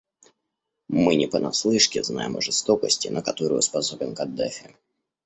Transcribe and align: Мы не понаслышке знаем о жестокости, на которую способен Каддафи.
Мы 0.87 1.13
не 1.15 1.27
понаслышке 1.27 2.01
знаем 2.01 2.35
о 2.35 2.41
жестокости, 2.41 3.07
на 3.09 3.21
которую 3.21 3.61
способен 3.61 4.15
Каддафи. 4.15 4.75